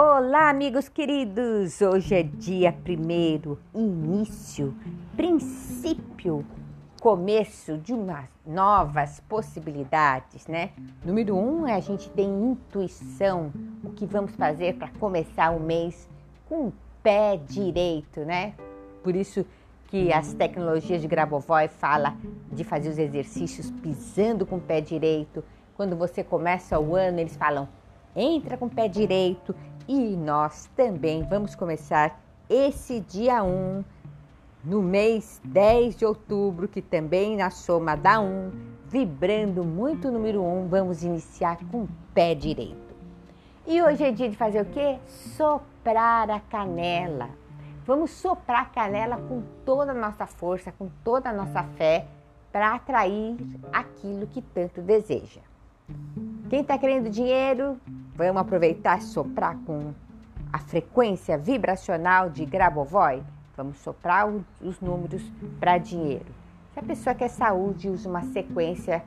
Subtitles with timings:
[0.00, 1.82] Olá, amigos queridos!
[1.82, 4.72] Hoje é dia primeiro, início,
[5.16, 6.46] princípio,
[7.00, 10.70] começo de umas novas possibilidades, né?
[11.04, 16.08] Número um é a gente tem intuição, o que vamos fazer para começar o mês
[16.48, 16.72] com o
[17.02, 18.54] pé direito, né?
[19.02, 19.44] Por isso
[19.88, 22.14] que as tecnologias de Grabovoi fala
[22.52, 25.42] de fazer os exercícios pisando com o pé direito.
[25.76, 27.68] Quando você começa o ano, eles falam
[28.14, 29.54] entra com o pé direito
[29.88, 33.82] e nós também vamos começar esse dia 1
[34.62, 38.52] no mês 10 de outubro, que também na soma dá 1,
[38.86, 42.94] vibrando muito o número 1, vamos iniciar com o pé direito.
[43.66, 44.98] E hoje é dia de fazer o quê?
[45.06, 47.30] Soprar a canela.
[47.86, 52.06] Vamos soprar a canela com toda a nossa força, com toda a nossa fé,
[52.52, 53.36] para atrair
[53.72, 55.40] aquilo que tanto deseja.
[56.50, 57.78] Quem está querendo dinheiro,
[58.18, 59.94] vamos aproveitar e soprar com
[60.52, 63.22] a frequência vibracional de Grabovoi.
[63.56, 64.28] Vamos soprar
[64.60, 65.22] os números
[65.60, 66.26] para dinheiro.
[66.72, 69.04] Se a pessoa quer saúde, usa uma sequência,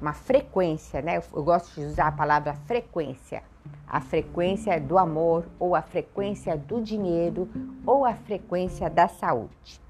[0.00, 1.20] uma frequência, né?
[1.34, 3.42] Eu gosto de usar a palavra frequência.
[3.88, 7.48] A frequência do amor, ou a frequência do dinheiro,
[7.84, 9.80] ou a frequência da saúde.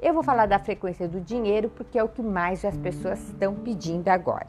[0.00, 3.54] Eu vou falar da frequência do dinheiro porque é o que mais as pessoas estão
[3.54, 4.48] pedindo agora.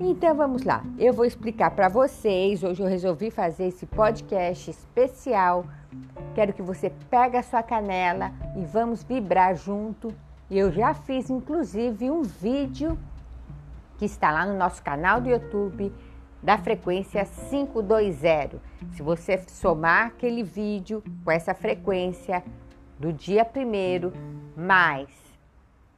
[0.00, 2.62] Então vamos lá, eu vou explicar para vocês.
[2.62, 5.64] Hoje eu resolvi fazer esse podcast especial.
[6.36, 10.14] Quero que você pegue a sua canela e vamos vibrar junto.
[10.48, 12.96] Eu já fiz inclusive um vídeo
[13.98, 15.92] que está lá no nosso canal do YouTube
[16.40, 18.56] da frequência 520.
[18.92, 22.44] Se você somar aquele vídeo com essa frequência
[23.00, 24.12] do dia primeiro
[24.56, 25.27] mais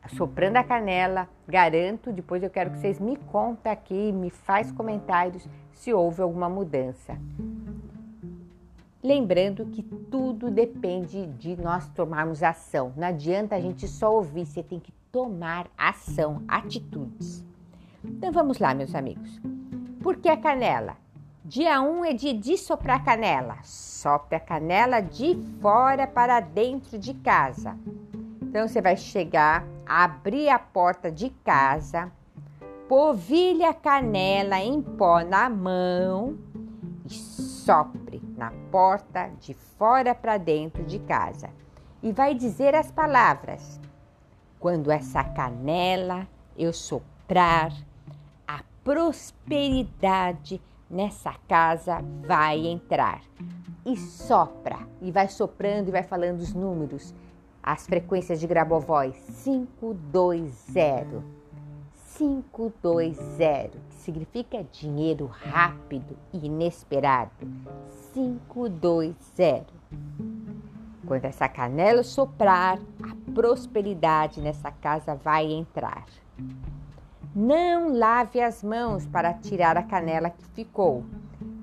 [0.08, 5.46] soprando a canela, garanto, depois eu quero que vocês me contem aqui, me faz comentários
[5.72, 7.18] se houve alguma mudança.
[9.02, 12.92] Lembrando que tudo depende de nós tomarmos ação.
[12.96, 17.42] Não adianta a gente só ouvir, você tem que tomar ação, atitudes.
[18.04, 19.40] Então vamos lá, meus amigos.
[20.02, 20.96] Por que a canela?
[21.42, 23.56] Dia 1 um é dia de soprar canela.
[23.62, 27.76] Sopra a canela de fora para dentro de casa.
[28.50, 32.10] Então você vai chegar, abrir a porta de casa,
[32.88, 36.36] polvilha a canela em pó na mão
[37.06, 41.48] e sopre na porta de fora para dentro de casa.
[42.02, 43.78] E vai dizer as palavras:
[44.58, 46.26] Quando essa canela
[46.58, 47.72] eu soprar,
[48.48, 53.20] a prosperidade nessa casa vai entrar.
[53.86, 57.14] E sopra, e vai soprando e vai falando os números
[57.62, 59.12] as frequências de Grabovoi
[59.42, 61.40] 520.
[62.16, 67.30] 520, que significa dinheiro rápido e inesperado.
[68.12, 69.66] 520.
[71.06, 76.04] Quando essa canela soprar, a prosperidade nessa casa vai entrar.
[77.34, 81.04] Não lave as mãos para tirar a canela que ficou.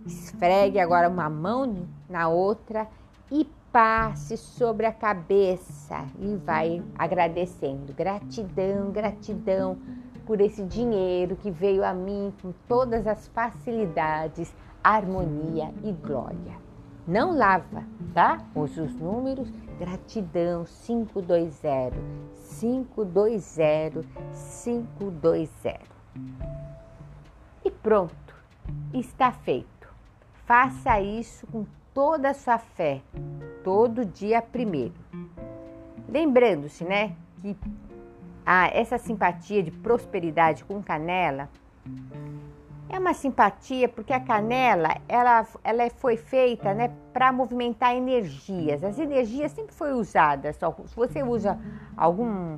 [0.06, 2.88] Esfregue agora uma mão na outra
[3.32, 7.94] e passe sobre a cabeça e vai agradecendo.
[7.94, 9.78] Gratidão, gratidão
[10.26, 16.68] por esse dinheiro que veio a mim com todas as facilidades, harmonia e glória.
[17.08, 18.46] Não lava, tá?
[18.54, 19.50] Use os números.
[19.80, 21.94] Gratidão 520
[22.60, 24.06] 520
[24.64, 25.80] 520.
[27.64, 28.36] E pronto,
[28.94, 29.88] está feito.
[30.46, 33.02] Faça isso com toda a sua fé,
[33.68, 34.94] todo dia primeiro.
[36.08, 37.12] Lembrando-se, né,
[37.42, 37.54] que
[38.46, 41.50] ah, essa simpatia de prosperidade com canela
[42.88, 48.82] é uma simpatia porque a canela ela, ela foi feita né, para movimentar energias.
[48.86, 50.54] As energias sempre foi usada.
[50.54, 51.60] Só, se você usa
[51.98, 52.58] algum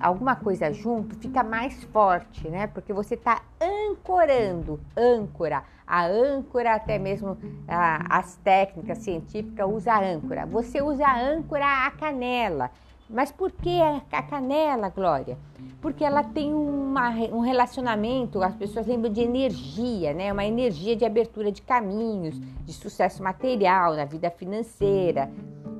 [0.00, 2.66] alguma coisa junto, fica mais forte, né?
[2.66, 5.64] Porque você está ancorando, âncora.
[5.86, 10.44] A âncora, até mesmo a, as técnicas científicas usa âncora.
[10.46, 12.70] Você usa âncora a canela.
[13.10, 15.38] Mas por que a canela, Glória?
[15.80, 20.30] Porque ela tem uma, um relacionamento, as pessoas lembram de energia, né?
[20.30, 25.30] Uma energia de abertura de caminhos, de sucesso material na vida financeira.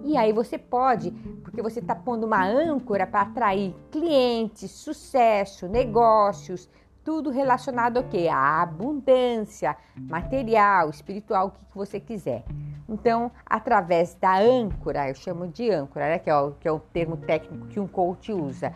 [0.08, 1.10] E aí você pode,
[1.44, 6.66] porque você está pondo uma âncora para atrair clientes, sucesso, negócios,
[7.04, 8.26] tudo relacionado ao quê?
[8.32, 12.42] A abundância material, espiritual, o que, você quiser.
[12.88, 16.18] Então, através da âncora, eu chamo de âncora, né?
[16.18, 18.72] que, é o, que é o termo técnico que um coach usa,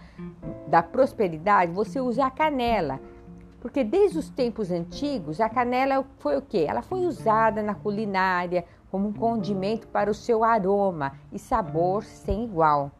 [0.69, 3.01] da prosperidade, você usa a canela.
[3.59, 6.67] Porque desde os tempos antigos, a canela foi o quê?
[6.69, 12.45] Ela foi usada na culinária, como um condimento para o seu aroma e sabor sem
[12.45, 12.93] igual.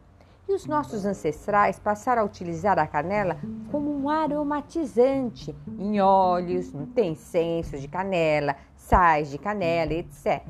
[0.49, 3.37] E os nossos ancestrais passaram a utilizar a canela
[3.69, 10.41] como um aromatizante em óleos, tem incenso de canela, sais de canela, etc.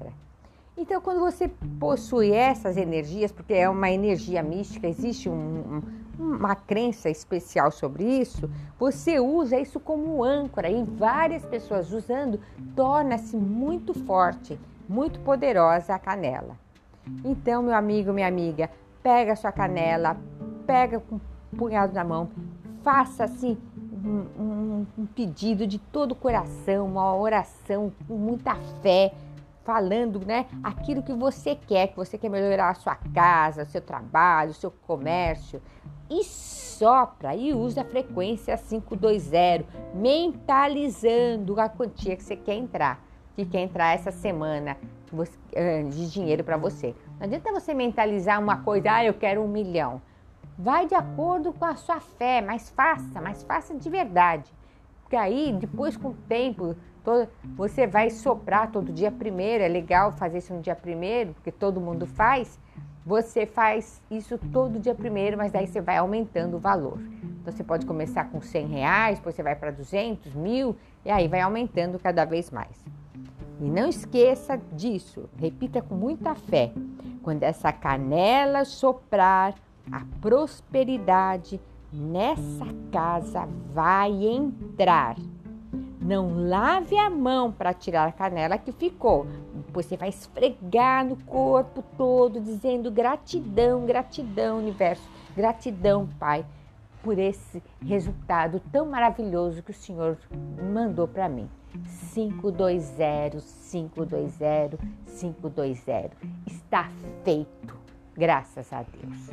[0.78, 5.84] Então, quando você possui essas energias, porque é uma energia mística, existe um,
[6.18, 8.50] um, uma crença especial sobre isso,
[8.80, 12.40] você usa isso como âncora e várias pessoas usando
[12.76, 14.58] torna-se muito forte,
[14.88, 16.58] muito poderosa a canela.
[17.24, 18.70] Então, meu amigo, minha amiga,
[19.02, 20.18] pega a sua canela,
[20.66, 22.30] pega com um punhado na mão,
[22.82, 23.58] faça assim
[24.04, 29.14] um, um, um pedido de todo o coração, uma oração com muita fé
[29.64, 33.82] falando, né, aquilo que você quer, que você quer melhorar a sua casa, o seu
[33.82, 35.62] trabalho, o seu comércio.
[36.10, 39.66] E sopra e usa a frequência 520,
[39.96, 43.02] mentalizando a quantia que você quer entrar,
[43.36, 44.78] que quer entrar essa semana
[45.92, 46.96] de dinheiro para você.
[47.20, 50.02] Não adianta você mentalizar uma coisa, ah, eu quero um milhão.
[50.58, 54.52] Vai de acordo com a sua fé, mas faça, mas faça de verdade.
[55.02, 57.28] Porque aí, depois, com o tempo, Todo,
[57.58, 61.82] você vai soprar todo dia primeiro, é legal fazer isso no dia primeiro, porque todo
[61.82, 62.58] mundo faz.
[63.06, 66.98] Você faz isso todo dia primeiro, mas daí você vai aumentando o valor.
[67.42, 71.28] Então você pode começar com 100 reais, depois você vai para 200, mil, e aí
[71.28, 72.82] vai aumentando cada vez mais.
[73.60, 76.72] E não esqueça disso, repita com muita fé.
[77.22, 79.56] Quando essa canela soprar,
[79.92, 81.60] a prosperidade
[81.92, 85.16] nessa casa vai entrar.
[86.02, 89.26] Não lave a mão para tirar a canela que ficou.
[89.72, 96.46] Você vai esfregar no corpo todo, dizendo gratidão, gratidão, universo, gratidão, Pai,
[97.02, 100.18] por esse resultado tão maravilhoso que o Senhor
[100.74, 101.50] mandou para mim.
[102.14, 103.42] 520,
[103.72, 104.78] 520,
[105.08, 106.12] 520.
[106.46, 106.90] Está
[107.24, 107.78] feito,
[108.16, 109.30] graças a Deus.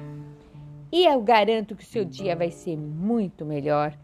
[0.93, 3.97] E eu garanto que o seu dia vai ser muito melhor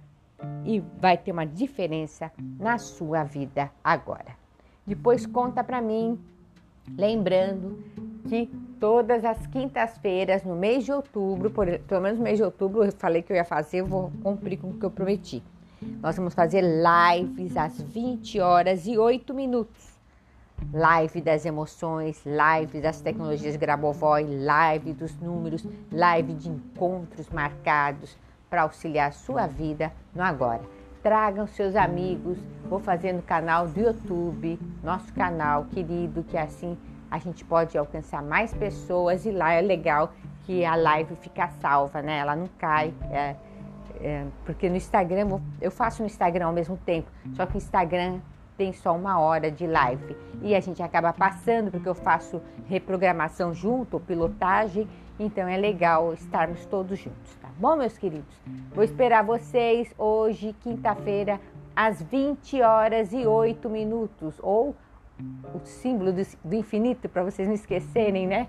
[0.64, 4.36] e vai ter uma diferença na sua vida agora.
[4.86, 6.18] Depois conta para mim,
[6.96, 7.82] lembrando
[8.28, 8.46] que
[8.78, 12.92] todas as quintas-feiras no mês de outubro, por, pelo menos no mês de outubro, eu
[12.92, 15.42] falei que eu ia fazer, eu vou cumprir com o que eu prometi.
[15.82, 19.94] Nós vamos fazer lives às 20 horas e 8 minutos.
[20.72, 28.16] Live das emoções, live das tecnologias Grabovoi, live dos números, live de encontros marcados,
[28.48, 30.62] para auxiliar a sua vida no agora.
[31.02, 36.78] Tragam seus amigos, vou fazer no canal do YouTube, nosso canal querido, que assim
[37.10, 40.12] a gente pode alcançar mais pessoas e lá é legal
[40.44, 42.18] que a live fica salva, né?
[42.18, 42.94] Ela não cai.
[43.10, 43.36] É,
[44.00, 48.20] é, porque no Instagram, eu faço no Instagram ao mesmo tempo, só que o Instagram
[48.56, 53.52] tem só uma hora de live e a gente acaba passando porque eu faço reprogramação
[53.52, 54.88] junto, pilotagem,
[55.18, 58.34] então é legal estarmos todos juntos, tá bom, meus queridos?
[58.74, 61.40] Vou esperar vocês hoje, quinta-feira,
[61.74, 64.74] às 20 horas e 8 minutos, ou
[65.54, 68.48] o símbolo do, infinito, para vocês não esquecerem, né?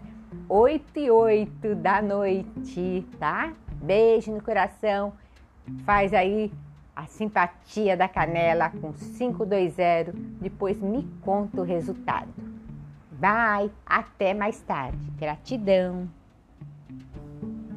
[0.49, 3.53] 8 e 8 da noite, tá?
[3.81, 5.13] Beijo no coração.
[5.85, 6.51] Faz aí
[6.95, 10.11] a simpatia da canela com 520.
[10.41, 12.33] Depois me conta o resultado.
[13.11, 14.97] Bye, até mais tarde.
[15.17, 16.09] Gratidão.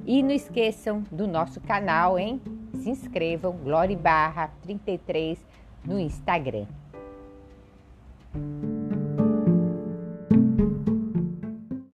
[0.06, 2.40] E não esqueçam do nosso canal, hein?
[2.74, 5.38] Se inscrevam, Glória Barra 33
[5.84, 6.66] no Instagram.